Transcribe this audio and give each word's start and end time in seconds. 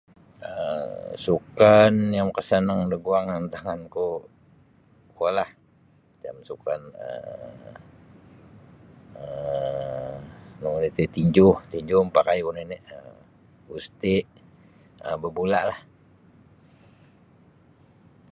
um 0.49 0.91
Sukan 1.25 1.93
yang 2.17 2.27
makasanang 2.29 2.81
da 2.91 2.97
guang 3.05 3.27
antangan 3.39 3.79
ku 3.95 4.07
kuo 5.15 5.29
la 5.37 5.45
macam 6.11 6.35
sukan 6.49 6.81
um 9.23 10.15
nunu 10.61 10.85
iti 10.89 11.03
tinju 11.15 11.47
tinju 11.71 11.97
mapakai 12.03 12.39
ku 12.45 12.51
nini 12.57 12.77
um 12.97 13.15
gusti 13.69 14.15
um 15.07 15.17
babulalah. 15.23 15.79